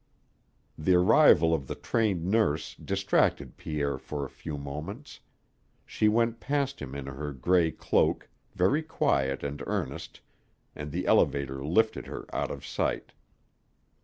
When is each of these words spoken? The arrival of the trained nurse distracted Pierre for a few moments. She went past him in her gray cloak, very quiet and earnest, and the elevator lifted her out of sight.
The 0.79 0.95
arrival 0.95 1.53
of 1.53 1.67
the 1.67 1.75
trained 1.75 2.25
nurse 2.25 2.73
distracted 2.73 3.55
Pierre 3.55 3.99
for 3.99 4.25
a 4.25 4.31
few 4.31 4.57
moments. 4.57 5.19
She 5.85 6.07
went 6.07 6.39
past 6.39 6.79
him 6.81 6.95
in 6.95 7.05
her 7.05 7.31
gray 7.33 7.69
cloak, 7.69 8.27
very 8.55 8.81
quiet 8.81 9.43
and 9.43 9.61
earnest, 9.67 10.21
and 10.75 10.91
the 10.91 11.05
elevator 11.05 11.63
lifted 11.63 12.07
her 12.07 12.25
out 12.35 12.49
of 12.49 12.65
sight. 12.65 13.11